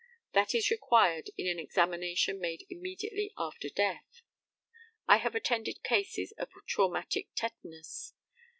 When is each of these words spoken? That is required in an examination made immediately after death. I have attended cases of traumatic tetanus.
That 0.33 0.55
is 0.55 0.71
required 0.71 1.29
in 1.37 1.45
an 1.47 1.59
examination 1.59 2.39
made 2.39 2.65
immediately 2.71 3.31
after 3.37 3.69
death. 3.69 4.23
I 5.07 5.17
have 5.17 5.35
attended 5.35 5.83
cases 5.83 6.31
of 6.39 6.49
traumatic 6.67 7.27
tetanus. 7.35 8.15